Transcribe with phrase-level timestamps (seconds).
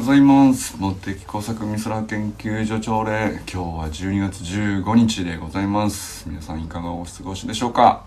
[0.00, 0.78] ございます。
[0.78, 6.26] 茂木工作美空研究所朝礼今日は12月15日でございます。
[6.26, 8.06] 皆さんいかがお過ごしでしょうか？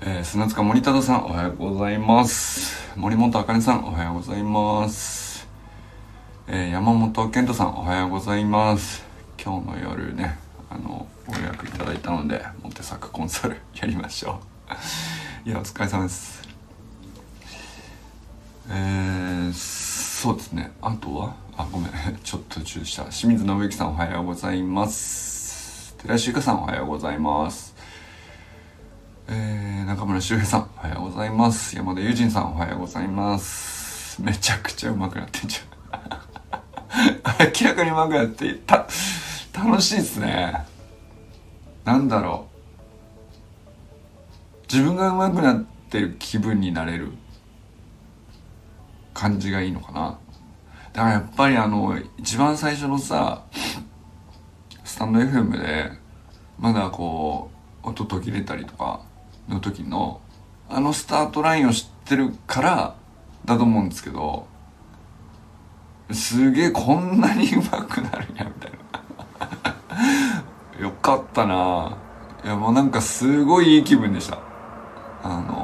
[0.00, 2.88] えー、砂塚森忠さんおはようございます。
[2.96, 5.48] 森本あかねさんおはようございます。
[6.46, 9.04] えー、山本健人さんおはようございます。
[9.42, 10.38] 今日の夜ね
[10.70, 14.38] あのご予約いただいたのでモテサクコンサル やりましょ
[15.44, 15.48] う。
[15.48, 16.48] いやお疲れ様です。
[18.68, 19.52] えー、
[20.20, 20.70] そうですね。
[20.82, 21.34] あとは？
[21.56, 21.90] あごめん。
[22.22, 23.04] ちょっと中した。
[23.04, 25.94] 清水信之さんおはようございます。
[25.96, 27.74] 寺石ゆかさんおはようございます。
[29.28, 31.74] えー、中村修平さんおはようございます。
[31.74, 34.20] 山田友人さんおはようございます。
[34.20, 36.00] めちゃくちゃうまくなってんじゃん。
[37.62, 38.86] 明らかにうまくなってた。
[39.54, 40.66] 楽しいっすね。
[41.86, 42.46] なんだろ
[44.68, 44.70] う。
[44.70, 47.14] 自分がうまくなってる気分になれる。
[49.20, 50.18] 感じがいいのかな。
[50.94, 53.44] だからやっぱりあの一番最初のさ
[54.82, 55.92] スタンド FM で
[56.58, 57.50] まだこ
[57.84, 59.02] う音途切れたりとか
[59.46, 60.22] の時の
[60.70, 62.96] あのスタートラインを知ってるから
[63.44, 64.46] だと思うんですけど
[66.12, 68.72] すげえこんなに上手くなるんやみたい
[70.78, 70.84] な。
[70.86, 71.98] よかったな。
[72.42, 74.38] いやもうなんかすごいいい気分でした。
[75.22, 75.59] あの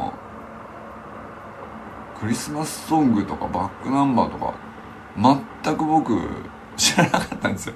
[2.19, 4.55] クリスマスソングとかバックナンバーとか
[5.63, 6.19] 全く僕
[6.77, 7.75] 知らなかったんですよ。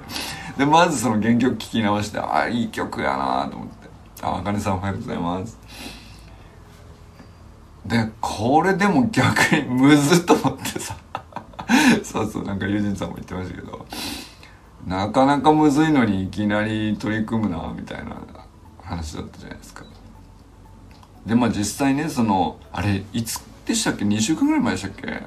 [0.57, 3.89] でまずその原曲聴き直してああいい曲やなと思って。
[4.23, 5.57] ああかねさんおはようございます。
[7.85, 10.95] でこれでも逆にむずっと思ってさ。
[12.03, 13.85] そうそうなんか友人さんも言ってましたけど。
[14.85, 18.17] なかなかむずいのにいきなり取り組むなみたいな
[18.81, 19.83] 話だったじゃないですか。
[21.25, 25.23] でまあ実際ねそのあれいつでしたっけ？2週間ぐらい前でしたっけ？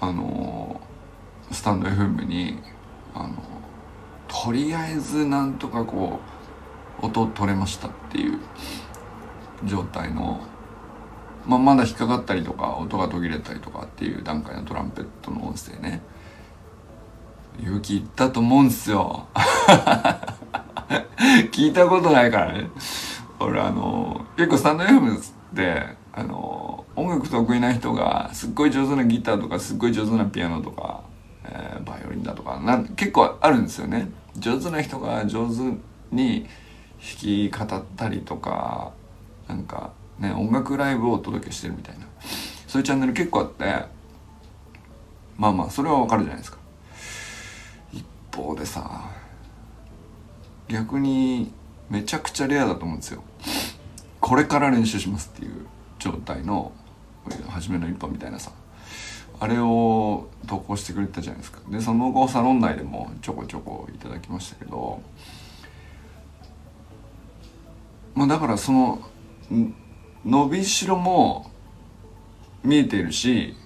[0.00, 0.80] あの
[1.52, 2.58] スタンド FM に
[3.14, 3.34] あの
[4.28, 6.20] とりあえずなんとかこ
[7.02, 8.38] う音取れましたっていう
[9.64, 10.40] 状態の、
[11.46, 16.00] まあ、まだ引っかかったりとか音が途切れたりとかっていう段階のトランペットの音声ね。
[17.60, 19.26] 勇気いったと思うんすよ。
[21.52, 22.70] 聞いたことないからね。
[23.38, 25.22] 俺あの結構スタンド FM っ
[25.54, 31.02] てあの音楽得意な人がすっごい上手なギターとかすっごい上手なピアノとか、
[31.44, 34.10] えー、バイオリンだとかなん結構あるんですよね。
[34.36, 35.62] 上手な人が上手
[36.12, 36.46] に
[37.00, 38.92] 弾き語ったりとか
[39.48, 42.06] なんかね音楽ライブをお届けしてるみたいな。
[42.66, 43.64] そういうチャンネル結構あって
[45.38, 46.58] まあまあそれはわかるじゃないですか。
[47.94, 48.04] 一
[48.36, 49.08] 方でさ
[50.68, 51.50] 逆に
[51.88, 53.24] めちゃくちゃレアだと思うんですよ。
[54.20, 55.66] これから練習しますっていう
[55.98, 56.72] 状態の
[57.48, 58.52] 初めの一歩みたいなさ。
[59.42, 61.60] あれを投稿してくれたじゃないですか。
[61.70, 65.00] でその後サロン内でもちょこちょこいただきましたけど。
[68.14, 69.00] まあだからその
[70.24, 71.50] 伸びしろも
[72.62, 73.56] 見えているし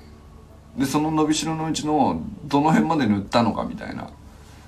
[0.77, 4.11] でその伸びしろのうちのどの辺まで塗ったのかみたいな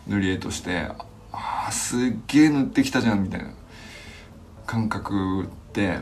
[0.08, 0.88] 塗り絵として
[1.32, 3.50] ああすっげえ塗ってきたじゃんみたいな
[4.66, 6.00] 感覚って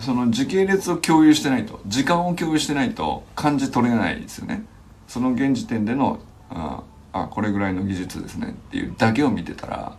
[0.00, 4.64] その時系列を共有してないと時間を共有してないと感じ取れないですよね。
[5.06, 6.18] その現時点での
[6.50, 6.82] あ
[7.12, 8.48] あこれぐらいの技術ですね。
[8.50, 9.96] っていうだけを見てたら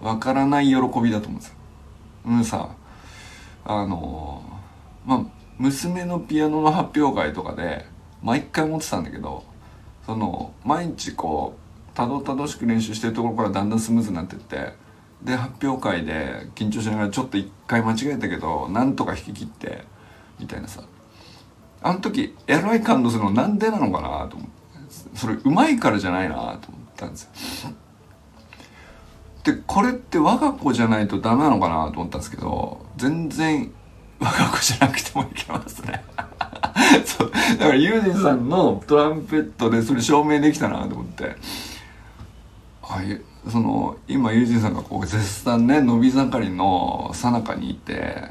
[0.00, 1.54] わからない喜びだと思うんですよ。
[2.26, 2.68] うんさ
[3.64, 4.42] あの
[5.04, 5.20] まあ
[5.58, 7.86] 娘のピアノの発表会とかで
[8.22, 9.44] 毎回思ってたんだけど
[10.04, 14.72] その毎日こうたどたどしく練習してるところからだんだんスムーズになってって
[15.22, 19.84] で発表会で緊張しながらちょっと一回間違えたけどなんとか引き切って
[20.38, 20.82] みたいなさ。
[21.82, 24.56] あの時エロい感動するのなんでなのかなと思って。
[25.14, 26.58] それうまいからじゃないなと思っ
[26.96, 27.72] たんですよ。
[29.44, 33.72] でこれって我が子じゃないとダメなのかなと思ったんですけど全然
[34.18, 36.04] 我が子じゃなくてもいけますね。
[37.04, 37.30] そう。
[37.58, 41.36] だからユージンさんのトランペットでそれ証明できたなと思って。
[42.88, 43.20] ああい。
[43.50, 48.30] その今ユージンさんがこう絶賛ね伸び盛りのさなかにいて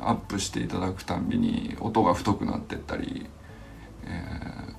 [0.00, 3.26] アップしていただくたんびに音が太くなってったり、
[4.04, 4.74] えー、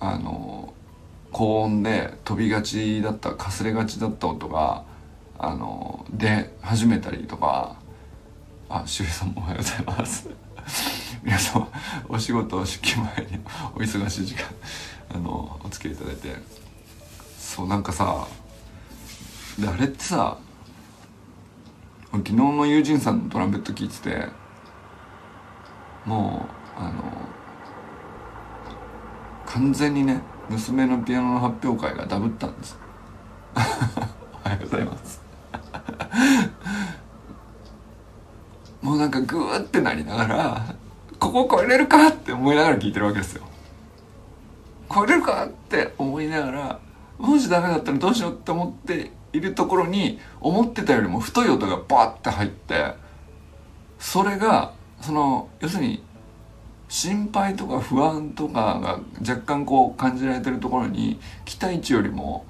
[0.00, 0.72] あの
[1.30, 4.84] 高音で飛びがちだったかすれがちだった音が
[5.38, 7.76] あの出始めたりとか
[8.68, 10.28] あ周平さんもおはようございます。
[11.22, 11.68] 皆様
[12.08, 13.38] お仕事出勤前に
[13.74, 14.44] お忙しい時間
[15.14, 16.61] あのお付き合いいただいて。
[17.52, 18.26] そうなんかさ
[19.60, 20.38] であれってさ
[22.10, 24.26] 昨日の友人さんのトランペット聞いてて
[26.06, 26.46] も
[26.78, 26.92] うあの
[29.44, 32.78] 完全にね娘のピアノの発表会がダブったんです。
[33.54, 33.60] お
[34.48, 35.20] はようございます。
[38.80, 40.74] もうなんかグーってなりながら
[41.18, 43.42] ここ超えれるかって思いながら聞いてるわけですよ。
[44.90, 46.78] 超えれるかって思いながら
[47.22, 52.94] もしダメだったらどうしようって思っているところに思ってたよりも太い音がバッて入って
[54.00, 56.02] それがその要するに
[56.88, 62.44] 心配とか不安とかが若干こう感じられてるところに期待値よりも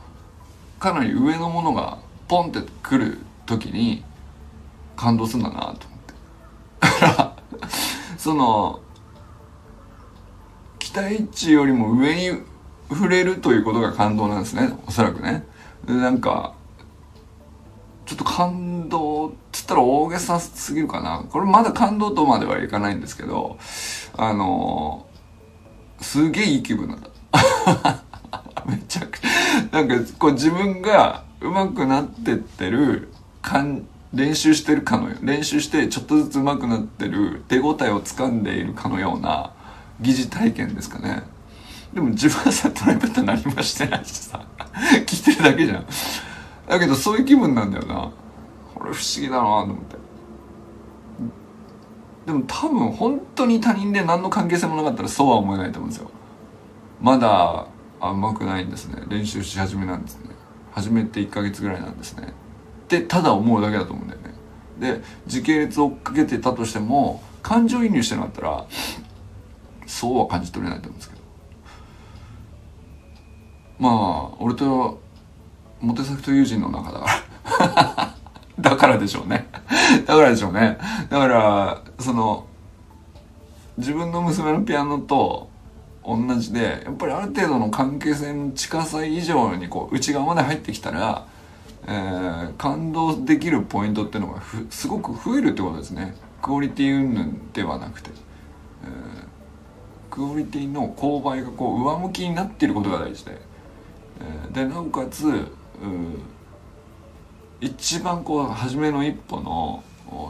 [0.81, 4.03] かなり上のものがポンってくる時に
[4.97, 7.43] 感動するんだなと思って。
[8.17, 8.81] その
[10.79, 12.52] 期待値よりも上に
[12.95, 14.73] 触れるということが感動なんですね。
[14.87, 15.45] おそらくね。
[15.87, 16.55] でなんか
[18.07, 21.25] ちょっと感動っつったら大げさすぎるかな。
[21.31, 23.59] これまだ感動とまではいかないんですけど
[24.17, 25.07] あの
[26.01, 27.09] すげえいい気分なんだ。
[28.67, 29.29] めちゃくちゃ。
[29.73, 33.09] なんかこう自分が上手くなってってる
[33.41, 39.53] 感練習してるかのよ練習してちょっとずつ上手くなってる手応えをつかんでいるかのような
[40.01, 41.23] 疑似体験ですかね。
[41.95, 44.45] でも自分はさトランペット何もしてないしさ。
[45.07, 45.87] 聞いてるだけじゃん。
[46.69, 48.11] だけどそういう気分なんだよな。
[48.75, 49.97] これ不思議だなと思って。
[52.27, 56.11] でも多分本当に他人で何の関係性もなかったらそうは思えないと思うんですよ。
[57.01, 57.67] まだ
[58.01, 59.03] あうまくないんですね。
[59.09, 60.31] 練習し始めなんですね。
[60.73, 62.29] 始めて1ヶ月ぐらいなんですね。
[62.29, 64.33] ってただ思うだけだと思うんだよね。
[64.79, 68.67] で時系列を追っかけてたとしても感情移入してなかったら
[69.87, 71.22] そうは感じ取れないと思うんですけど。
[73.83, 75.01] まあ俺と
[75.81, 77.07] モテ作と友人の中だか
[77.59, 78.15] ら。
[78.71, 79.49] だからでしょうね。
[80.07, 80.79] だからでしょうね。
[81.11, 82.47] だからその
[83.77, 85.51] 自分の娘のピアノと
[86.05, 91.27] 同じでやっぱりある程度の関係性の近さ以上にこう内側まで入ってきたら、
[91.89, 96.15] えー、感動できるポイントっていうのがすごく増えるってことですね。
[96.41, 98.11] クオリティ云々ではなくて、
[98.85, 103.51] えー、クオリティの勾配がこう上向きになっていることが大事で、
[104.53, 105.47] でなおかつ
[107.61, 109.83] 一番こう初めの一歩の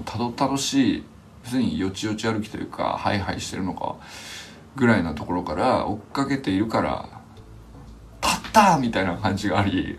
[0.04, 1.04] たどたどしい
[1.44, 3.96] 要するによちよち歩きというかハイハイしてるのか
[4.76, 7.08] ぐらいなところから追っかけているから
[8.22, 9.98] 「立った!」みたいな感じがあり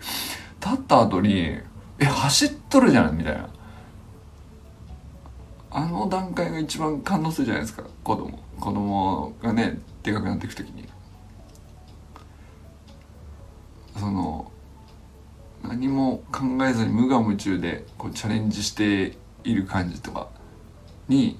[0.60, 1.58] 立った後に
[1.98, 3.48] 「え走っとるじゃん」みたいな。
[5.76, 8.38] あの段階が一番感動するじゃないですか子供。
[8.60, 10.88] 子供がねでかくなっていく時に。
[13.98, 14.50] その
[15.62, 20.28] 何も考えずに無我夢中でこうチャレンジしている感じとか
[21.08, 21.38] に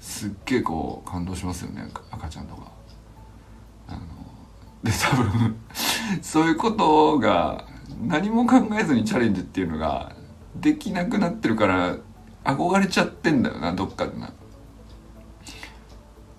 [0.00, 2.72] すっげえこう感動しますよね赤ちゃんとか。
[3.88, 4.00] あの
[4.82, 5.56] で多分
[6.22, 7.64] そういうことが
[8.02, 10.12] 何も考えずにチャレンジっていうのが
[10.56, 11.96] できなくなってるから
[12.44, 14.32] 憧れちゃってんだよなどっかでな。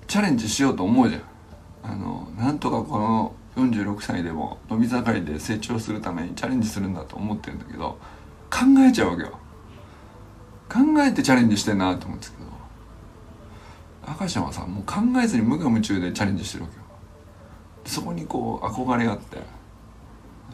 [0.07, 1.21] チャレンジしようと思うじゃん。
[1.83, 7.97] あのなんとかこの46歳でも伸び盛りで成長するためにチャレンジするんだと思ってるんだけど
[8.51, 9.39] 考えちゃうわけよ。
[10.69, 12.47] 考えてチャレンジしてんなと思うんですけど
[14.05, 16.83] 赤ちゃんはさもう考えずに無我夢中でチャレンジしてるわけよ。
[17.85, 19.37] そこにこう憧れがあって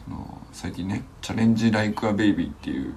[0.06, 2.94] あの最近ね「チャレンジ・ライク・ア・ベイビー」っていう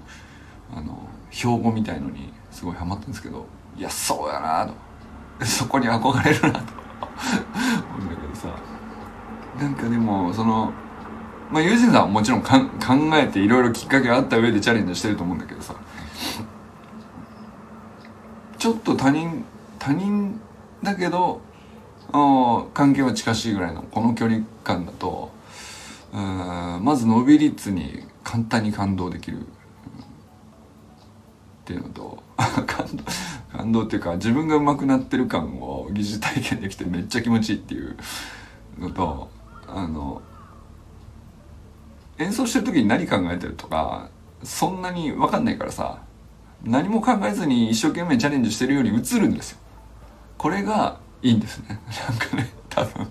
[0.74, 0.98] あの
[1.32, 3.46] 標語みたいのにすごいハマってるんですけど
[3.78, 4.88] いやそうやなと。
[5.46, 6.74] そこに憧れるなと。
[9.60, 10.72] なんかでもその
[11.52, 12.50] まあ友人さんはもちろん考
[13.14, 15.76] えていろいろきっかけがあった上でチャレンジしてると思うんだけどさ。
[18.58, 19.46] ちょっと他人
[19.78, 20.40] 他人
[20.82, 21.42] だけど
[22.74, 25.32] 関係は近しいぐらいのこの距離感だと
[26.12, 29.40] まず伸び率に簡単に感動できる。
[29.40, 29.44] っ
[31.68, 33.04] ていうのと 感動
[33.52, 37.98] 感動っていうか自分が上手くなってる感を疑似体験できてめっちゃ気持ちいいっていう
[38.80, 39.30] のと
[39.68, 40.22] あの
[42.18, 44.10] 演奏してる時に何考えてるとか
[44.44, 46.02] そんなに分かんないからさ
[46.64, 49.60] 何も考えずに一生懸命チャレンジしてるように映るんですよ。
[50.38, 51.80] これがいいんですね。
[52.10, 53.08] なんかね多分。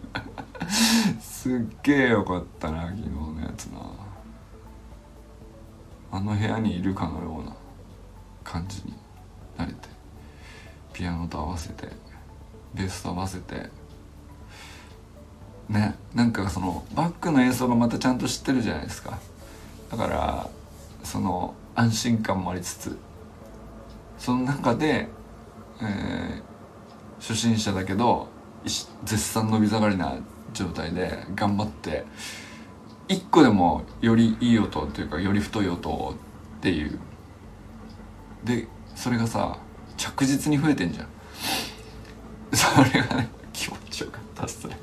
[1.20, 3.78] すっげえよかったな昨日のやつな。
[6.10, 7.54] あの部屋にいるかのような
[8.42, 8.94] 感じに
[9.56, 9.96] なれて。
[10.96, 11.88] ピアノと合わせて
[12.72, 13.68] ベースと合わせて
[15.68, 19.18] ねなんかそのバックの演奏がまたちゃんと知ってるじゃないですか。
[19.90, 20.50] だから
[21.04, 22.98] その安心感もありつつ
[24.18, 25.08] その中で、
[25.80, 26.42] えー、
[27.20, 28.28] 初心者だけど
[29.04, 30.16] 絶賛伸び盛りな
[30.52, 32.04] 状態で頑張って
[33.08, 36.14] 一個でもよりいい音というかより太い音
[36.58, 36.98] っていう。
[38.44, 39.58] でそれがさ
[39.96, 41.08] 着実に増えてんじゃん。
[42.52, 44.75] それがね気持ちよかったっすね。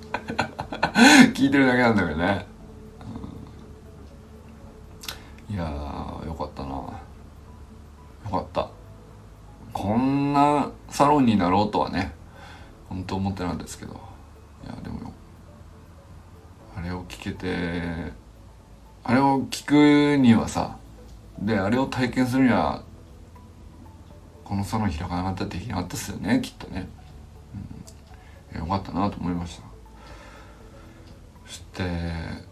[1.44, 2.46] 聞いてるだけなんだけどね、
[5.50, 5.66] うん、いや
[6.26, 6.70] よかったな。
[6.70, 6.94] よ
[8.32, 8.70] かった。
[9.74, 12.14] こんなサロンになろうとはね
[12.88, 13.92] 本当思ってなかったですけど。
[14.64, 15.12] いやでも
[16.78, 18.14] あれを聞けて
[19.04, 20.78] あれを聞くにはさ
[21.38, 22.84] であれを体験するには
[24.46, 26.88] このサロン開かなかったらできなかったっすよねきっとね、
[28.54, 29.73] うん、よかったなと思いました。
[31.54, 31.84] して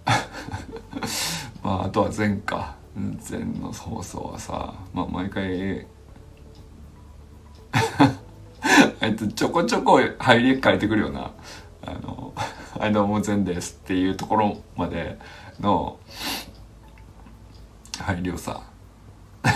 [1.64, 2.76] まああとは前か
[3.30, 5.88] 前の放送はさまあ毎回
[9.02, 11.32] あいつちょこちょこ入り変えてくるような
[11.86, 12.34] 「あの
[12.78, 15.18] はいどうも善です」っていうところまで
[15.60, 15.98] の
[18.00, 18.62] 配慮さ
[19.44, 19.50] あ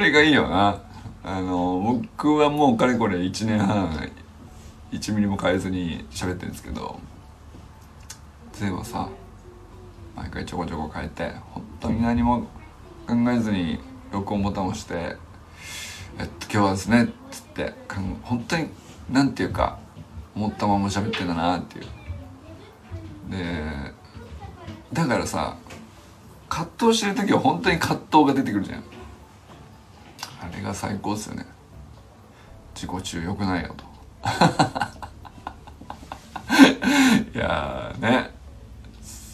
[0.00, 0.82] れがいいよな。
[1.22, 3.90] あの僕はもうかれこれ1年半
[4.90, 6.98] 1ミリも変えずに喋ってるんですけど。
[8.60, 9.08] ゼはさ
[10.14, 12.42] 毎回ちょこちょこ変えて本当に何も
[13.06, 13.78] 考えずに
[14.12, 15.16] 録音ボタンを押して
[16.20, 18.68] 「えっと今日はですね」っつって本当に
[19.10, 19.78] 何て言うか
[20.34, 21.86] 思ったまま喋ってんだなっていう。
[23.30, 23.94] で
[24.92, 25.56] だからさ
[26.50, 28.82] 葛藤してる時は本当に葛藤が出てくるじゃん。
[30.42, 31.46] あれが最高っすよね。
[32.74, 33.84] 自己中良くないよと。
[37.34, 38.39] いやね。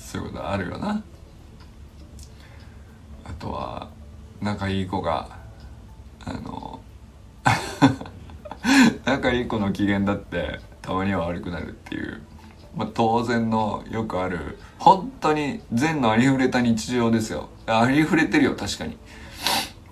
[0.07, 1.03] そういうことあるよな。
[3.25, 3.89] あとは
[4.41, 5.29] 仲いい子が
[6.25, 6.81] あの
[9.05, 12.23] 仲いい子の機嫌だってたまには悪くなるっていう。
[12.77, 17.49] まあ、当然のよくある本当に善のありふれた日常ですよ。
[17.67, 18.97] ありふれてるよ確かに。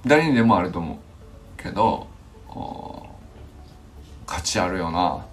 [0.06, 0.98] 誰にでもあると思う
[1.60, 2.06] けど
[4.26, 5.24] 価値あるよな。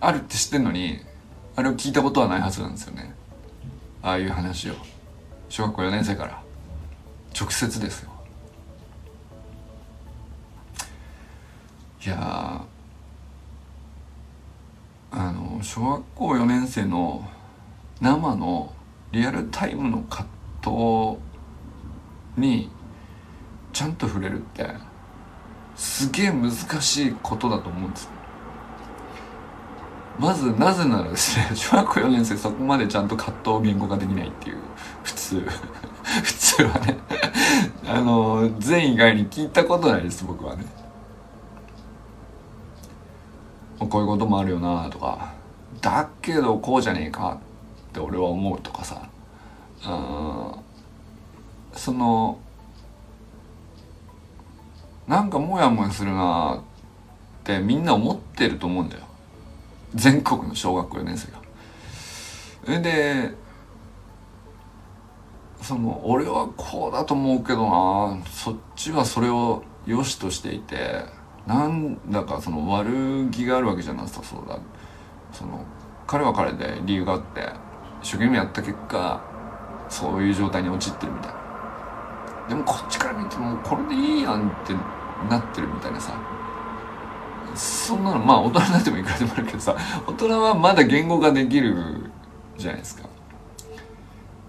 [0.00, 1.00] あるって知ってんのに
[1.56, 3.14] あれを聞いたことはないはずなんですよね。
[4.02, 4.74] ああいう話を。
[5.48, 6.42] 小学校4年生から。
[7.38, 8.10] 直接ですよ。
[12.06, 12.62] いや
[15.10, 17.26] あの小学校4年生の
[18.02, 18.74] 生の
[19.10, 20.28] リアルタイムの葛
[20.60, 21.18] 藤
[22.36, 22.68] に
[23.72, 24.68] ちゃんと触れるって
[25.76, 28.08] すげえ難しいことだと思うんです
[30.18, 34.58] まずなぜならですね小学校4年生そこまでちゃんと葛藤を言語化できないっていう
[35.02, 35.40] 普通
[36.22, 36.98] 普通はね
[37.86, 40.64] あの全以外に聞いたことないです僕はね。
[43.78, 45.32] こういうこともあるよなとか
[45.80, 47.38] だけどこうじゃねえか
[47.90, 49.02] って俺は思うとかさ
[49.86, 50.52] うん
[51.74, 52.38] その
[55.06, 56.60] なんかモヤモヤするなっ
[57.42, 59.02] てみんな思ってると思うんだよ。
[59.94, 61.38] 全国の小学校4年生が。
[62.64, 63.34] それで
[65.60, 68.24] その俺はこうだと思うけどな。
[68.26, 71.04] そっちはそれを良しとしていて
[71.46, 74.58] なんだかその悪気があるわけじゃなさそうだ。
[75.32, 75.64] その
[76.06, 77.48] 彼は彼で理由があって
[78.02, 79.22] 一生懸命やった結果
[79.88, 81.34] そういう状態に陥ってるみたい。
[82.48, 84.74] でもこっちから見てもこれでいいやんって
[85.30, 86.33] なってるみたいなさ。
[87.56, 92.10] そんなのまあ大人になってもいくらでもあるけどさ大人はまだ言語ができる
[92.56, 93.08] じゃないですか。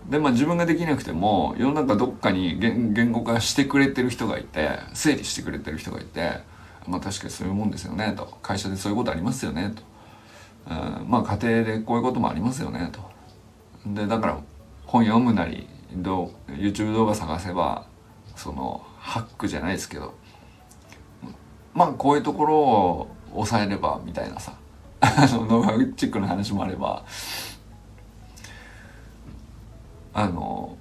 [0.09, 6.41] でまあ自分ができなくても世の中どっかに言語化してくれてる人がいて整理してくれてる人がいて
[6.87, 8.37] まあ確かにそういうもんですよねと。
[8.41, 9.81] 会社でそういうことありますよねと、
[10.71, 13.01] うん、まあ家庭でこういうこともありますよねと。
[13.87, 14.37] でだから
[14.85, 17.87] 本読むなりどう YouTube 動画探せば
[18.35, 20.13] そのハックじゃないですけど
[21.75, 24.53] まあこういうところを抑えればみたいなさ
[25.01, 27.05] あのノウハウチックの話もあれば
[30.13, 30.77] あの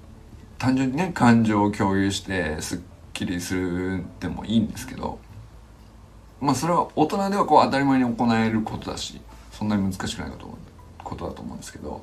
[0.57, 2.79] 単純にね感情を共有してすっ
[3.13, 5.19] きりするでもいいんですけど
[6.41, 9.21] まあそれは大人ではこう当たり前に行えることだし
[9.51, 10.59] そんなに難しくないこと思う
[11.03, 12.03] ことだと思うんですけど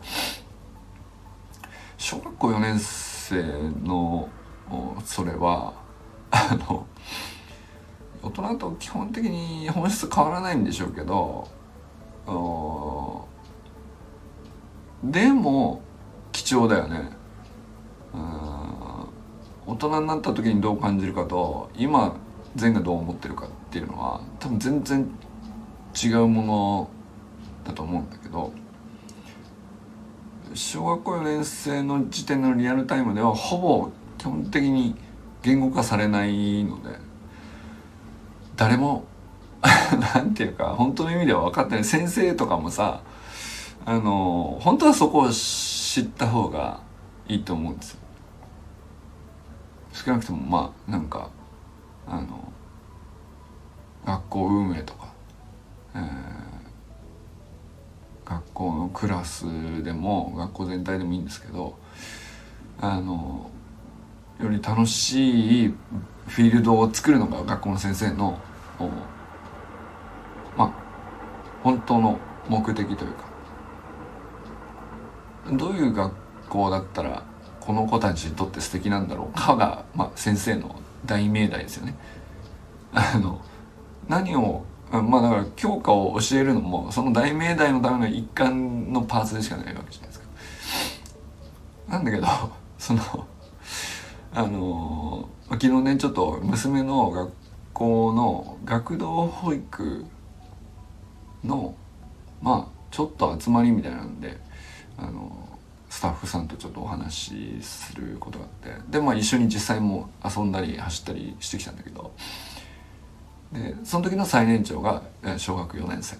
[1.97, 3.41] 小学校4年生
[3.83, 4.27] の
[5.05, 5.73] それは
[6.31, 6.85] あの
[8.23, 11.47] 大人と基本的に本質変わらないんでしょうけど
[15.03, 15.81] でも
[16.31, 17.09] 貴重だよね。
[19.65, 22.15] 大人になった時にどう感じるかと今
[22.55, 25.09] 全がどう思ってるかっていうのは多分全然
[26.03, 26.89] 違うもの
[27.63, 28.51] だと思うんだけど
[30.53, 34.95] 小学校4年生の時点のリアルタイムではほぼ基本的に
[35.41, 36.97] 言語化されないので
[38.61, 39.05] 誰も
[40.13, 41.83] なんていうか本当の意味では分かってない。
[41.83, 43.01] 先生とかもさ
[43.87, 46.79] あの本当はそこを知った方が
[47.27, 47.99] いいと思うんですよ。
[49.93, 51.29] 少なくともまあなんか
[52.07, 52.51] あの
[54.05, 55.07] 学校運営とか、
[55.95, 59.45] えー、学校のクラス
[59.83, 61.79] でも学校全体でもいいんですけど
[62.79, 63.49] あの
[64.39, 65.67] より楽しい
[66.27, 68.39] フィールドを作るのが学校の先生の
[70.57, 70.71] まあ
[71.63, 73.25] 本当の目的というか
[75.53, 76.13] どういう学
[76.49, 77.23] 校だったら
[77.59, 81.95] この子たちにとって素敵なんだろうかが、まあ、先生の大命題ですよね。
[82.93, 83.39] あの
[84.07, 90.25] 何をまあだから教科を教えるのもその大命題のための一環のパーツでしかないわけじゃないですか。
[91.87, 92.27] なんだけど
[92.77, 93.01] その
[94.33, 97.40] あの昨日ねちょっと娘の学校
[97.81, 100.05] 校の学童保育
[101.43, 101.75] の
[102.39, 104.37] まあちょっと集まりみたいなんで
[104.97, 105.31] あの
[105.89, 108.51] スタッフさんとちょっとお話しすることがあっ
[108.85, 112.13] てでまあ一緒に実際も遊んだり走ったりしてきたんだけど
[113.51, 115.01] でその時の最年長が
[115.37, 116.17] 小学4年生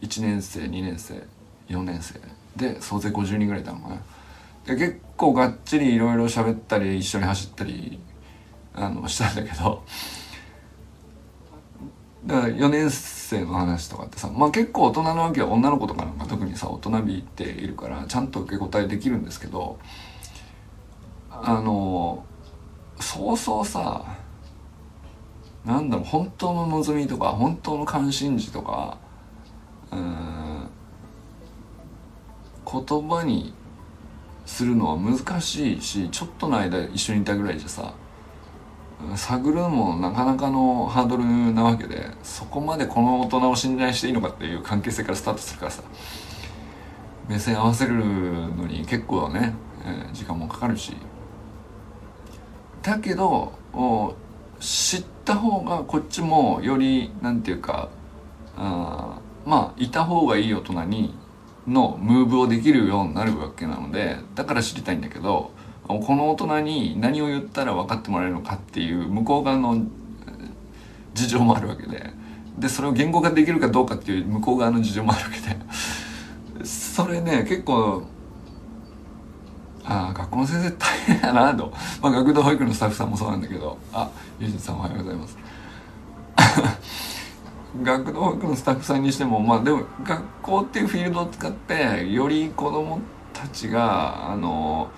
[0.00, 1.22] 1年生2年生
[1.68, 2.20] 4年生
[2.56, 3.96] で総勢50人ぐらいいたのかな。
[4.66, 7.98] で結構がっちりいろいろ喋ったり一緒に走ったり
[8.74, 9.84] あのしたんだけど
[12.26, 19.78] だから4年生の話とかってさまあ結構大人のわけは女の子とかなんか特にさ大人びっているからちゃんと受け答えできるんですけど
[21.30, 22.24] あの
[23.00, 24.04] そうそうさ
[25.64, 28.98] なんだろう本当の望みとか本当の関心事とか
[29.90, 30.68] うん
[32.64, 33.54] 言葉に
[34.46, 37.94] するのは難しいしちょっとの間一緒にいたぐらいじゃさ
[39.16, 45.82] 探るのもなかなかのハードルなわけでそこまでこの大人を信頼していいのかっていう関係性からスタートするからさ
[47.28, 50.96] 目線合わせるのに結構ね、えー、時間もかかるし。
[52.82, 53.52] だけど
[54.58, 57.88] 知った方がこっちもよりなんていうか
[58.56, 61.14] あまあいた方がいい大人に
[61.66, 65.52] のムーブをできるようになるわけなのでだから知りたいんだけど
[66.00, 69.84] この大人に何を言ったら分かってもらえるのかっていう向こう側の
[71.14, 72.10] 事情もあるわけで。
[72.58, 75.56] でそれを言語化できるかどうかっていう向こう側の事情もあるわけで。
[76.64, 78.02] それね結構
[79.84, 83.78] ああ学校の先生大変やなと、まあ、学童保育のスタッフさんもそうなんだけど。
[83.92, 85.38] あゆうじさんおはようございます。
[87.82, 93.00] 学童保育のスタッフさんにしてもまあでも学校っていうフィールドを使ってより子ども
[93.32, 94.90] たちがあの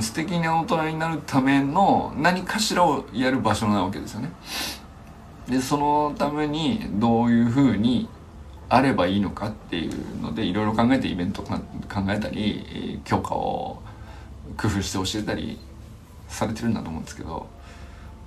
[0.00, 4.30] 素敵な大人になるための何かしらをやる場所なわけですよね。
[5.48, 8.08] でそのためにどういうふうに
[8.68, 11.56] あればいいのかっていうのでいろいろ考えてイベント考
[12.08, 13.82] えたり教科を
[14.58, 15.58] 工夫して教えたり
[16.28, 17.46] されてるんだと思うんですけど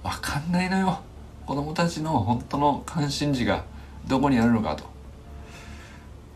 [0.03, 0.99] 分かんないのよ
[1.45, 3.63] 子供たちの本当の関心事が
[4.07, 4.90] どこにあるのかと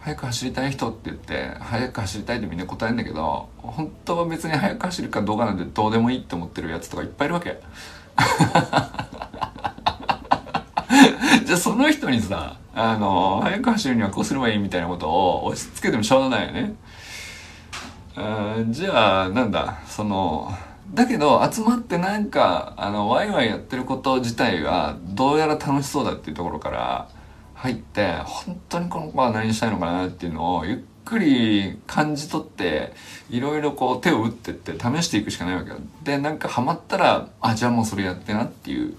[0.06, 7.54] 早く走りたい人って言って早く走りたいってみんな答えるんだけど本当は別に早く走るかどうかなんてどうでもいいって思ってるやつとかいっぱいいるわけ。
[11.44, 16.76] じゃあその人にさあの早く走るにはこうすればいいみたいなことを押し付けてもしょうがないよね。
[18.15, 20.54] あじゃあなんだその
[20.94, 27.08] だけど集まってなんかあのワイワイやってること自体がどうやら楽しそうだっていうところから
[27.65, 32.93] 入って本当にこの子は何したいのかなっていうのをゆっくり感じ取って
[33.30, 35.78] いろいろこう手を打ってって試していくしかないわけよ。
[36.04, 38.95] でなんかハマったらあじゃあもうそれやってなっていう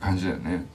[0.00, 0.66] 感じだよね。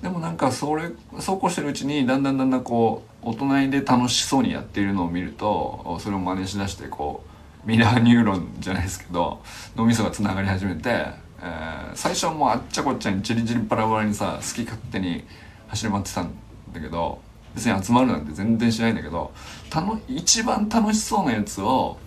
[0.00, 0.90] でもなんかそれ
[1.20, 7.24] そうこうしてるうちにだんだんだんだんこう大人で楽しそうにやっているのを見るとそれを真似しだしてこ
[7.66, 9.42] うミラーニューロンじゃないですけど
[9.74, 15.24] 脳みそがつながり始めてえー、最初はもうあっちゃこっちゃにチリチリバラバラにさ好き勝手に
[15.68, 16.32] 走り回ってたん
[16.72, 17.20] だけど
[17.54, 19.32] 別に集まるなんて全然しないんだけど
[19.70, 21.98] たの一番楽しそうなやつを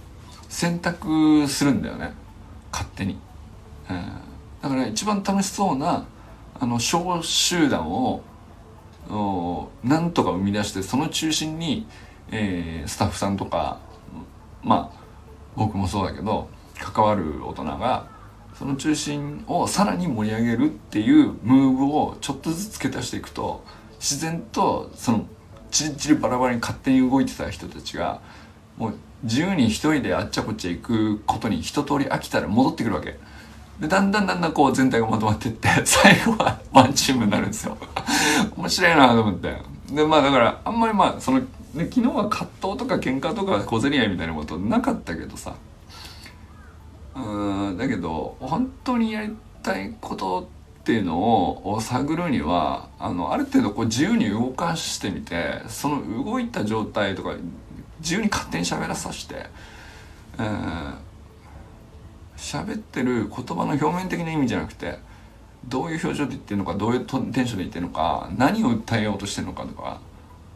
[0.47, 2.13] 選択するんだよね。
[2.71, 3.17] 勝手に、
[3.89, 6.05] えー、だから一番楽しそうな
[6.59, 8.21] あの小集団を
[9.83, 11.87] なんとか生み出してその中心に、
[12.31, 13.79] えー、スタッフさんとか
[14.63, 14.99] まあ
[15.55, 18.07] 僕もそうだけど関わる大人が
[18.59, 23.63] その中心をさらに盛り上げるっていうムーブをちょっとずつ付け足していくと
[24.01, 25.25] 自然とその
[25.71, 28.19] チリチリバラバラに勝手に動いてた人たちが
[28.75, 33.17] もう自由に一人であっちゃこっちゃ行くことに一通り飽きたら戻ってくるわけ。
[33.79, 37.77] でだんだんだんだんこう全体がまとまってって 最後はワンチームになるんですよ。
[38.57, 39.55] 面白いなと思って。
[39.89, 41.45] でまあだからあんまりまあその、ね、
[41.89, 45.53] 昨日は葛藤とか喧嘩とか小競り合いみたいなことなかったけどさ。
[47.25, 50.49] うんだけど本当にやりたいこと
[50.81, 57.35] っていうのを探るにはあのある程度こう自由に動かしてみてその動いた状態とか
[57.99, 59.45] 自由に勝手に喋らさせて
[62.37, 64.99] 喋ってる言葉の表面的な意味じゃなくて
[65.65, 69.99] どういう表情で言ってるのかどういうテンションで言ってるのか何を訴えようとしてるのかとか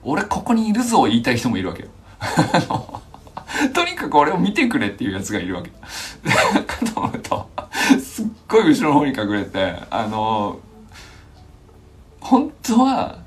[0.04, 1.90] 俺ここにいるぞ言いたい人もいるわけよ。
[3.74, 5.70] とにかく俺を見てくれっていうやつがいるわけ。
[6.66, 7.50] かと思うと、
[8.02, 10.60] すっごい後ろの方に隠れて、あの、
[12.20, 13.20] 本当は、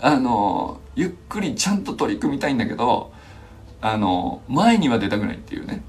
[0.00, 3.12] あの、ゆっくりちゃんと取り組みたいんだけど、
[3.80, 5.82] あの、前には出たくないっていうね。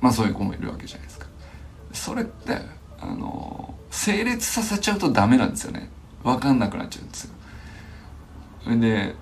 [0.00, 1.26] まあそういう子もいるわけじゃないですか。
[1.92, 2.58] それって、
[3.00, 5.90] あの、整列させちゃうとダメなんですよね。
[6.24, 8.78] わかんなくなっちゃうんですよ。
[8.78, 9.14] で、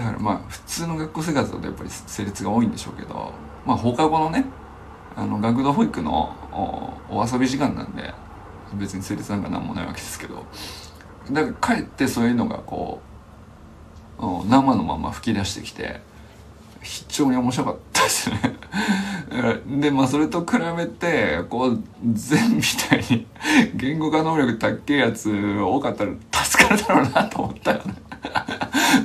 [0.00, 3.32] だからまあ普通の学校生活だとやっぱり成立が多いんでしょうけど
[3.66, 4.46] まあ放課後のね
[5.16, 6.34] あの学童保育の
[7.10, 8.14] お遊び時間なんで
[8.74, 10.44] 別に成立なんか何もないわけですけど。
[11.32, 13.00] だからかえってそういうのがこ
[14.18, 16.00] う生のまま吹き出してきて
[16.82, 18.56] 非常に面白かったですね。
[19.80, 21.82] でまあそれと比べてこう
[22.12, 23.26] 善みたいに
[23.74, 27.94] 言語化能力高えやつ多かったら助かるだろうなと思ったよね。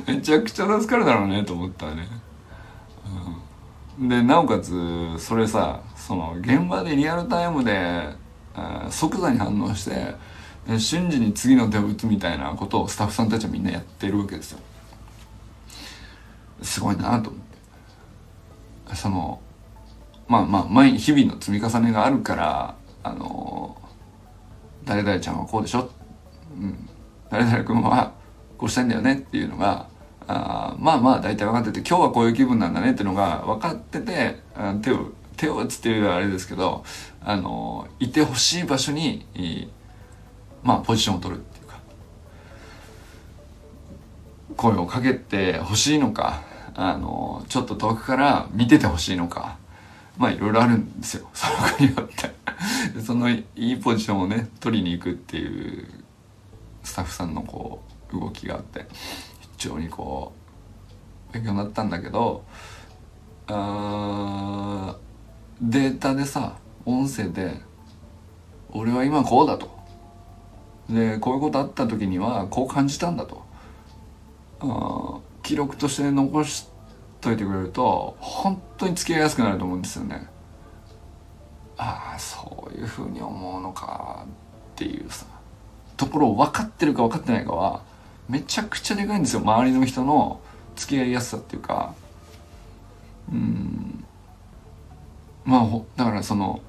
[0.07, 2.07] めちゃくちゃ助かるだろうねと思ったね、
[3.99, 8.09] うん、でなおかつそれさその現場でリアルタイムで
[8.89, 10.15] 即座に反応して
[10.79, 14.59] 瞬時に次の手を打つみたいなことをスタッフさんたちはみんなやってるわけですよ。
[16.63, 17.41] すごいなと思っ
[18.89, 18.95] て。
[18.95, 19.39] その
[20.27, 23.77] まあまあ毎日々の積み重ねがあるからあの
[24.85, 25.91] 誰々ちゃんはこうでしょ、
[26.59, 26.89] うん、
[27.29, 28.14] 誰々君は
[28.57, 29.87] こうしたいんだよねっていうのが
[30.27, 34.39] あまあまあ大体分かってて今日はこういう気分なんだねっていうのが分かってて
[34.81, 36.83] 手を手を打つっていうのはあれですけど
[37.21, 39.25] あのいてほしい場所に
[40.63, 41.79] まあポジションを取るっていうか
[44.55, 46.41] 声をかけてほしいのか
[46.73, 49.57] あのちょっと遠くから見ててほしいのか
[50.17, 51.27] まあいろいろあるんですよ。
[51.33, 53.01] その子によって。
[53.01, 55.87] そのいいポジションをね取りに行くっていう
[56.83, 58.85] スタッフさんのこう動きがあって
[59.57, 60.33] 非常にこ
[61.31, 62.43] う勉強になったんだけど
[63.47, 64.95] あ
[65.61, 67.61] データでさ音声で
[68.71, 69.75] 「俺は今こうだ」と。
[70.89, 73.41] でこういうことあった時にはこう感じたんだと
[74.59, 76.67] あ記録として残し
[77.21, 80.27] といてくれると本当に付き合いやすくなると思うんですよね。
[81.77, 85.25] ああそういうふうに思うのかっていうさ
[85.97, 87.81] ところを分かってるか分かってないかは
[88.27, 89.41] めちゃくちゃでかいんですよ。
[89.41, 90.39] 周りの人の
[90.75, 91.93] 付き合いやすさっていうか。
[93.31, 94.03] うん。
[95.43, 96.61] まあだからその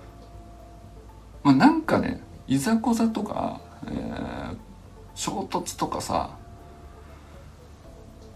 [1.42, 4.56] まあなんかねいざこざとか、えー、
[5.14, 6.36] 衝突とかさ。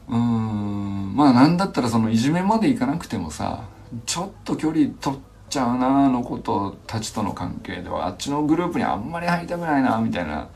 [0.09, 1.15] うん。
[1.15, 3.65] まあなんだったらそのいじめまでいかなくてもさ
[4.07, 8.07] ちょっと距離取っちゃうなあのことたちとの関係では。
[8.07, 10.49] あっちのグループにあんまり入りたくないなみたいな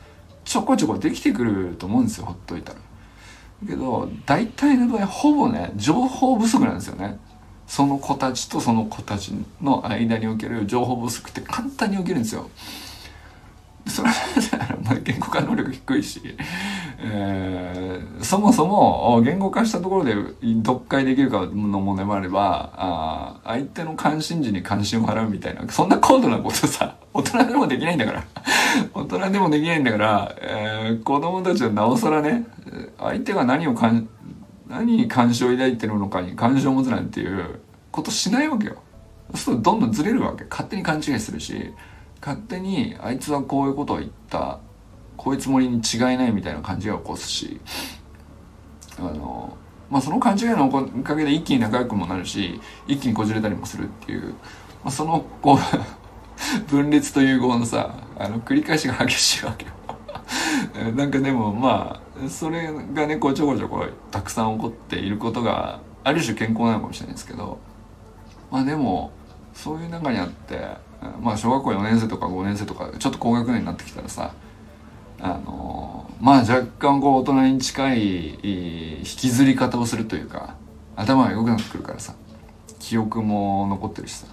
[0.45, 2.79] ちょこちょこできてくると思うんですよほっといたら。
[3.67, 7.19] けど大体の場合ほぼね情報不足なんですよね。
[7.67, 12.49] その子たちとその子たちの間における情報不足って簡単に起きるんですよ。
[13.87, 16.21] それはまあ言語化能力低いし、
[16.97, 20.15] えー、そもそも言語化したところで
[20.63, 28.23] 読解できるかの問題もあればあ相手の関心事に関心を払うみたいなそんな高度なことさ 大人でもできないんだから。
[28.93, 32.45] 大人でもできないんだから、えー、子供たちはなおさらね
[32.99, 34.07] 相手が何をかん
[34.67, 38.75] 何に関心を抱いてるのかに関心を持つなんていうことしないわけよ。
[39.31, 40.45] そうするとどんどんずれるわけ。
[40.49, 41.73] 勝手に勘違いするし
[42.21, 44.59] 勝手にあいつはこういうことを言った。
[45.17, 47.59] こういうつもりに違いないみたいな感じが起こすし
[48.97, 49.57] あの
[49.89, 54.35] まあその勘違いのおかげで一気に仲良くもなるし一気にこじれたりもするっていう、ま
[54.85, 55.57] あ、そのこう
[56.69, 59.71] 分裂と融合のさあの繰り返しが激しいわけよ。
[60.95, 67.59] なんかでもまあそれがねこうちょこちょこたくさん起こっていることがある種健康なのかもしれないですけど
[68.51, 69.11] まあでも
[69.53, 70.67] そういう中にあって
[71.21, 74.33] まあ小学校4年生とか5年生とかちょっと高学年になってきたらさ
[75.25, 78.29] あのまあ若干こう大人に近い
[78.99, 80.55] 引きずり方をするというか
[80.95, 82.13] 頭が良くなってくるからさ。
[82.77, 84.27] 記憶も残ってるしさ。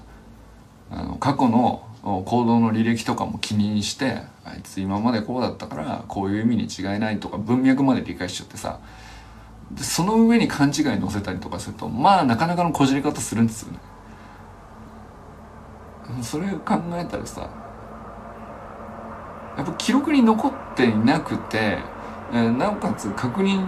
[0.90, 8.78] あの過去の行動の履歴とかも気にしてあいつ今までこうだったからこういう意味に違いないとか文脈まで理解しちゃってさ。
[9.70, 13.78] でその上に勘違い乗せたりとかするとまあなかなかのこじり方するんですよね。
[16.22, 17.48] それ考えたらさ
[19.56, 21.78] やっぱ記録に残っていなくて、
[22.32, 23.66] えー、なおかつ確認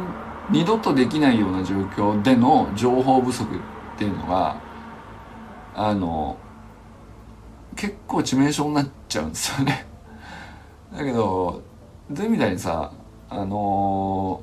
[0.51, 3.59] 二度とできないような状況での情報不足っ
[3.99, 4.61] ていうのが
[5.75, 6.37] あの
[7.77, 9.87] 結構致命傷になっちゃうんですよね。
[10.97, 11.63] だけど
[12.11, 12.93] ゼみたいにさ
[13.31, 14.41] あの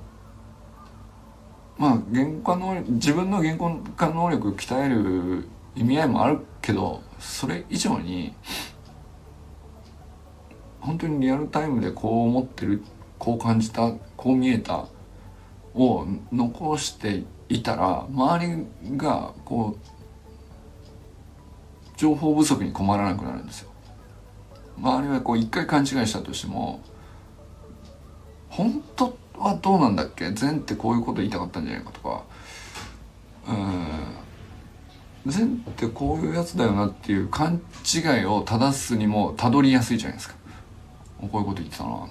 [1.77, 8.33] ー、まあ言語化能自分の言語化能力を鍛える意味合いもあるけどそれ以上に
[10.81, 12.83] 本当にリアルタイムでこう思ってる
[13.17, 14.87] こう感じたこう見えた
[15.75, 19.87] を残していたら周りがこう
[21.97, 23.69] 情報不足に困らなくなるんですよ。
[24.77, 26.81] 周りはこう一回勘違いしたとしても
[28.49, 30.31] 本当はどうなんだっけ？
[30.31, 32.23] 善ってこういうこと言いたかったんじゃないかとか
[33.47, 33.51] う
[35.29, 40.35] ん善ってこういうやつだよなっていう勘違いを正すにもたどりやすいじゃないですか
[41.27, 42.07] こういうこと言ってたな。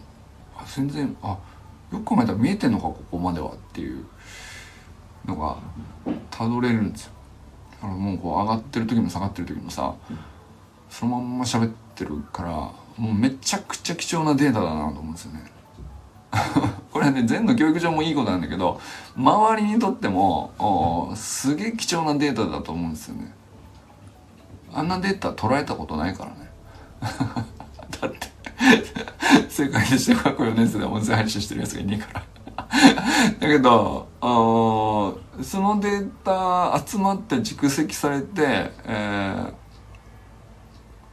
[0.67, 1.39] 全然あ
[1.93, 4.05] よく考えたら見えてんのかここまではっていう
[5.27, 5.57] のが
[6.31, 7.13] たどれるんですよ。
[7.73, 9.95] だからもうこう上がってる時も下がってる時もさ
[10.89, 12.51] そのまんま喋ってるから
[12.97, 15.51] もうめちゃくちゃ貴重なデータだなと思うんですよね。
[16.93, 18.81] これはね全の教育上もいいことなんだけど
[19.17, 23.35] 周りにとってもすげえ貴重なデータだと思うんですよね。
[24.73, 26.51] あんなデータ捉えたことないからね。
[28.01, 28.30] だって
[29.49, 32.41] 世界でして過去4年生で音声配信してるやつがいねえから。
[33.41, 39.53] だけどそのデータ集まって蓄積されて、え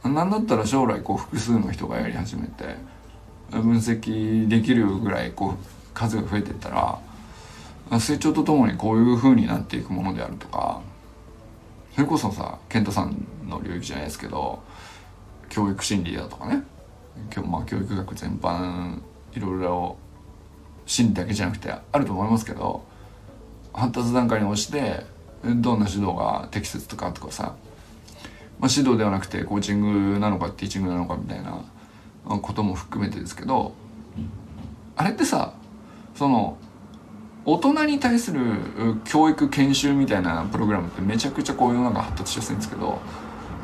[0.02, 2.76] ー、なんだったら将来こう複数の人がやり始めて
[3.50, 6.98] 分析できるぐらいこう数が増えてったら
[7.98, 10.82] 成長とともにこういう風になっていくものであるとか
[11.94, 14.62] それこそさ健太さんの領域じゃないですけど
[15.48, 16.62] 教育心理だとかね。
[17.32, 18.98] 今日まあ、教育学全般
[19.34, 19.96] いろいろ
[20.86, 22.84] 心理だけじゃなくてあると思いますけど
[23.72, 25.04] 発達段階に応じて
[25.44, 27.54] どんな指導が適切とかとかさ、
[28.58, 31.62] まあ、指導ではなくてコーチングなのかティーチングなのかみたいな
[32.24, 33.72] ことも含めてですけど
[34.96, 35.54] あれってさ
[36.14, 36.58] その
[37.44, 38.40] 大人に対する
[39.04, 42.98] 教育研修みたいなプログラムってめちゃくちゃこう世の中発達しやすいんですけど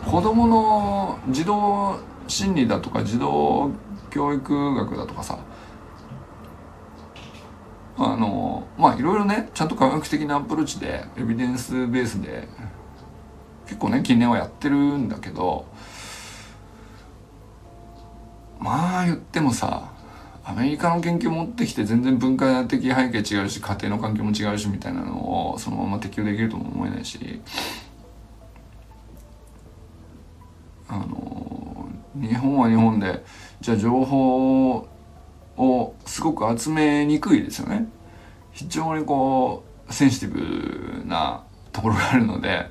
[0.07, 3.71] 子供の児童心理だとか児童
[4.11, 5.39] 教育学だとかさ
[7.97, 12.49] あのまあいろいろねちゃんと科学的なアプローチでエビデンスベースで
[13.67, 15.67] 結構ね近年はやってるんだけど
[18.59, 19.93] まあ言ってもさ
[20.45, 27.41] アメリカの研究持ってきて全然文化的背景違うし家庭の環境も違うしみたいなのをそのまま適用できるとも思えないし
[30.95, 33.25] あの日本は日本で
[33.61, 34.89] じゃあ情報
[35.57, 37.89] をすごく集めにくいですよね。
[38.53, 42.67] 非常にこうセンシティブなところがあるので、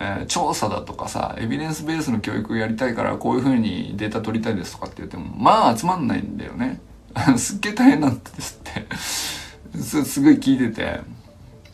[0.00, 6.80] えー、調査だとかさエビデンスベースの教育をやりたいからこういうふうにデータ取りたいですとかって言ってもまあ集まんないんだよね。
[7.36, 8.96] すっげえ大変なんですって。
[9.76, 11.00] すすごい聞いてて。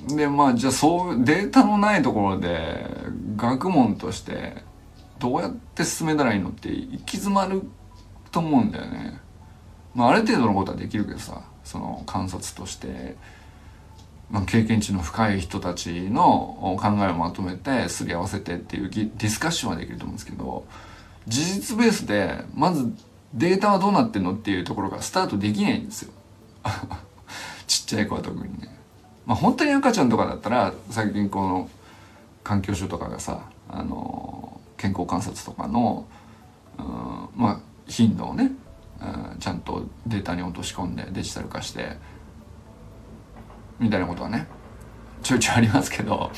[0.09, 2.87] でまあじゃあそうデータのないところで
[3.37, 4.63] 学問として
[5.24, 7.62] どうやって進めたらいいのって行き詰まる
[8.30, 9.18] と思うんだよね
[9.94, 13.16] まあ、ある程度のことはできるけどさその観察として、
[14.30, 20.66] まあ、経験値の深い人たちの考えをまとめてすり合わせてっていうディスカッションはできると思うんですけど
[21.26, 22.92] 事実ベースでまず
[23.32, 26.12] データはどうなってんのっていうところからスタートできないんですよ
[27.66, 28.74] ちっちゃい子は特にね。
[29.24, 31.70] まあ、本当に赤ちゃんとかだったら最近この
[32.42, 34.43] 環境省とかがさあの
[34.85, 36.07] 健康観察とかの、
[36.79, 38.53] うん、まあ頻度をね
[39.40, 41.97] ちゃんとデータに落とし込んでデジタル化して
[43.79, 44.47] みたいなことはね
[45.23, 46.31] ちょいちょいありますけど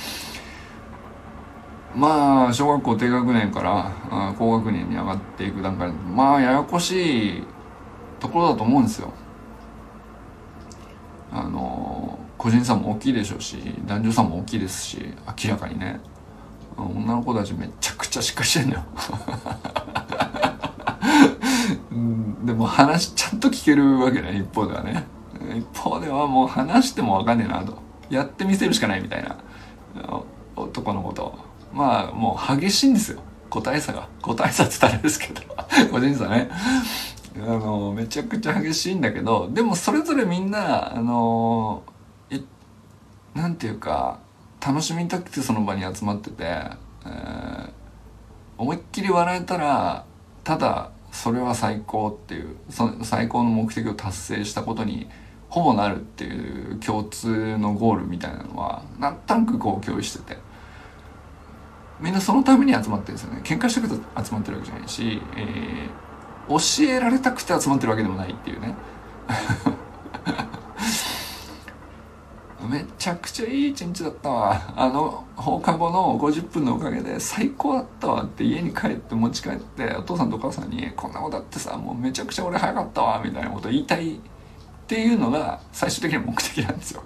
[1.96, 7.42] まあ小学校低学年から高学年に上がっていく段階でまあややこしい
[8.20, 9.12] ところだと思うんですよ。
[11.32, 13.56] あの個人差も大きいでしょうし
[13.86, 16.00] 男女差も大きいですし明らかにね
[16.76, 18.82] 女の子たちめちゃくちゃしっかりしてんだよ。
[22.44, 25.06] でも話ちゃんと聞けるわけね一方ではね。
[25.56, 27.78] 一方ではもう話しても分かんねえなと。
[28.10, 29.36] やってみせるしかないみたいな。
[30.54, 31.38] 男のこと
[31.72, 33.20] まあもう激しいんですよ。
[33.50, 34.08] 個体差が。
[34.22, 35.42] 個体差って言ったらですけど。
[35.90, 36.50] 個人差ね。
[37.38, 41.82] あのめちゃくちゃ激しいんだけどでもそれぞれみんなあの
[43.34, 44.20] なんていうか
[44.66, 47.70] 楽しみたくてその場に集まってて、えー、
[48.58, 50.04] 思いっきり笑えたら
[50.42, 55.08] ただそれは最高っていうそ最高の目的を達成したことに
[55.48, 60.46] ほぼなるっていう共通のゴールみたいなのはなんとなくこう共有してて。
[61.98, 63.40] みんなそのために集まってるんですよね。
[63.42, 68.74] 喧嘩したくて集まってるわけじゃないし、えー、教えられたくて集まってるわけでもないっていうね。
[72.68, 74.74] めちゃくちゃいい一日だったわ。
[74.76, 84.18] あの放課後の50分のおかげで最高だったわって家に帰って持ち帰ってお父さんとお母さんにこんなことあってさもうめちゃくちゃ俺早かったわみたいなこと言いたいっ
[84.86, 87.02] ていうのが最終的には目的なんですよ。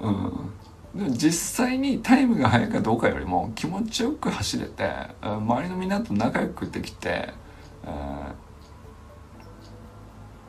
[0.00, 0.50] うん。
[0.94, 7.32] でも実際にタイムが速いかどうかよりも気持ちよく走れて周りのみんなと仲良くできて、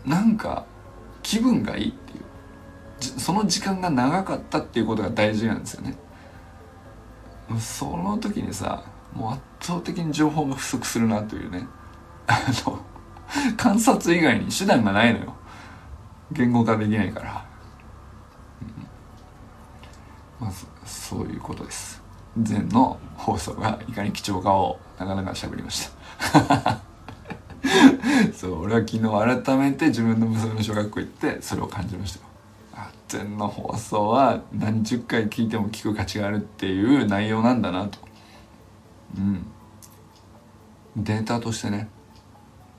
[0.04, 0.66] なんか
[1.22, 2.21] 気分がいいっていう
[3.02, 5.96] その時間が長かったっていうことが大事なんですよね。
[7.60, 8.84] その時にさ
[9.14, 11.68] もう圧倒的に情報が不足するなというね。
[12.28, 12.80] あの
[13.58, 15.34] 観察以外に手段がないのよ。
[16.32, 17.46] 言語化できないから、
[20.40, 22.02] うん、まずそういうことです。
[22.36, 25.90] 前の放送がいかに貴重かをなかなか喋りまし
[26.32, 26.82] た。
[28.34, 32.31] そう俺は昨日改めて自分の娘の小学校行ってそれを感じましたよ。
[33.12, 38.00] 前の放送は何十回聞いても聞く価値があるっていう内容なんだなと。
[39.18, 39.46] うん。
[40.96, 41.90] データとしてね。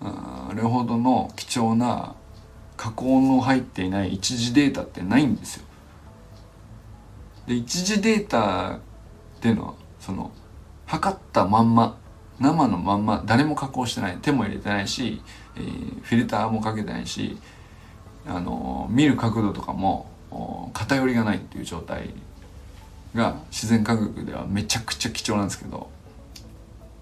[0.00, 2.14] あれほどの貴重な
[2.76, 5.64] 加工の入っていない一次データってないんですよ。
[7.46, 8.78] で一次データっ
[9.40, 10.32] ていうのはその
[10.86, 11.98] 測ったまんま
[12.40, 14.18] 生のまんま誰も加工してない。
[14.20, 15.22] 手も入れてないし、
[15.56, 17.38] えー、フィルターもかけてないし
[18.26, 20.11] あの見る角度とかも
[20.72, 22.10] 偏りがないっていう状態
[23.14, 25.90] が自然科学ではめちゃくちゃ貴重なんですけど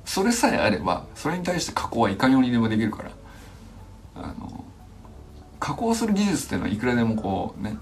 [0.04, 3.10] それさえあればそれに対して加工はいかようにでもできるから
[4.16, 4.64] あの
[5.60, 7.76] 加工する技術っていうのはいくらでもこうね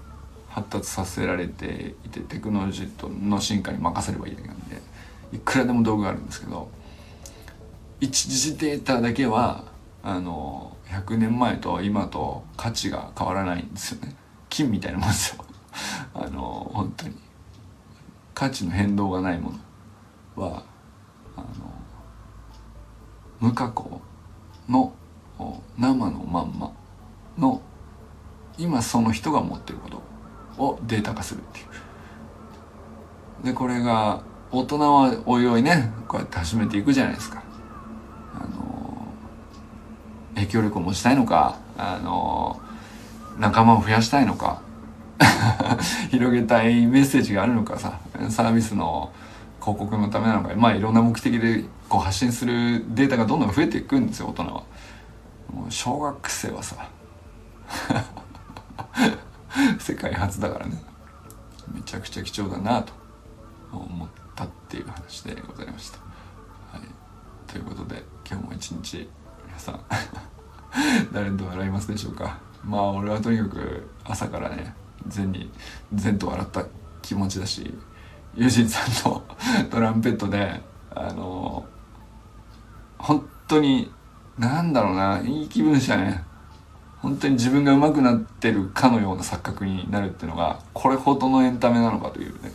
[0.49, 4.77] 発達させられていてテクノロジーの進化に任せればいいだけなんで
[5.33, 6.69] いくらでも道具があるんですけど
[8.01, 9.63] 一時データだけは
[10.03, 14.15] あの100年前と今と価値が変わらないんですよね。
[14.49, 15.45] 金みたいなもんですよ。
[16.13, 17.15] あの本当に。
[18.33, 19.51] 価値の変動がないも
[20.37, 20.63] のは
[21.35, 21.47] あの
[23.41, 23.99] 無加工
[24.69, 24.93] の
[25.77, 26.71] 生のまんま
[27.37, 27.61] の
[28.57, 30.01] 今その人が持ってること
[30.63, 31.63] をデータ化するってい
[33.41, 33.45] う。
[33.45, 37.43] でこれが大人はおいおいねこうやって始めていくじゃないですか。
[38.35, 39.07] あの
[40.35, 42.61] 影響力を持ちたいのかあの
[43.39, 44.61] 仲間を増やしたいのか。
[46.11, 47.99] 広げたいメッセージがあるのかさ。
[48.29, 49.11] サービスの
[49.59, 50.53] 広告のためなのか。
[50.55, 54.49] まあいろんな目的でこう発信するデータがどんどん増えていくんですよ大人は。
[55.53, 56.75] もう小学生はさ。
[59.79, 60.81] 世界初だからね。
[61.73, 62.99] めちゃくちゃ貴重だなと。
[63.77, 65.99] 思ったっていう話でございました、
[66.71, 69.09] はい、ということで今日も一日
[69.45, 69.81] 皆さん
[71.13, 72.48] 誰と笑いますでしょうか。
[72.63, 74.73] まあ俺はとにかく朝からね
[75.07, 75.51] 善に
[75.93, 76.65] 善と笑った
[77.01, 77.73] 気持ちだし
[78.35, 79.23] ユジンさんの
[79.69, 80.61] トランペットで
[80.93, 81.65] あの
[82.97, 83.91] 本当に
[84.37, 86.23] なんだろうないい気分でしたね。
[87.01, 92.51] 本当に自分が上手くなってるかのような錯覚になるっていうのがこれほどのエンタメなのかというね。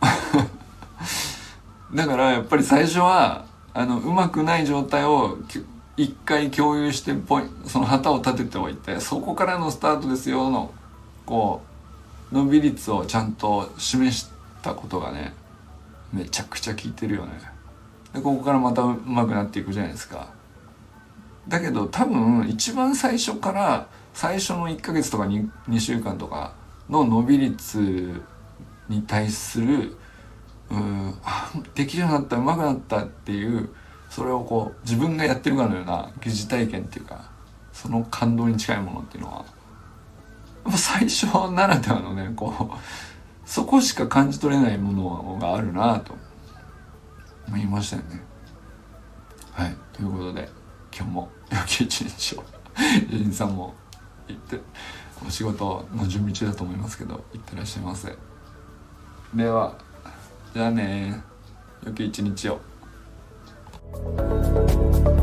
[1.94, 3.44] だからやっぱり最初は
[3.74, 5.36] あの上手くない状態を
[5.96, 10.72] 一回共有してポイその旗を立てておいてそこからのスタートですよの
[11.26, 11.62] こ
[12.32, 14.30] う伸び率をちゃんと示し
[14.62, 15.34] たことがね
[16.12, 17.32] めちゃくちゃ効いてるよね。
[18.14, 20.28] でここからまた上手くなっていくじゃないですか。
[21.48, 26.54] だけど多分一番最初から最初の1ヶ月とか 2, 2週間とか
[26.88, 28.22] の伸び率
[28.88, 29.96] に対する
[30.70, 31.14] うん
[31.74, 33.70] できるようになった上手くなったっていう
[34.14, 37.30] それをこう自分がやってるかのような疑似体験っていうか
[37.72, 39.32] その感動に近いものっていうの
[40.66, 46.14] は最初ならではのねこうそこしか感じ取れないものがあるなと
[47.48, 48.22] 思いましたよね。
[49.52, 49.76] はい。
[49.94, 50.46] ということで
[50.94, 52.44] 今日も良き一日を
[53.08, 53.74] ジェンさんも
[54.28, 54.60] 行って
[55.26, 58.14] お仕事の準備中だと思いますけど行ってらっしゃいませ。
[59.34, 59.74] では
[60.52, 61.22] じゃあね
[61.82, 62.71] 良き一日を。
[63.94, 65.21] Thank you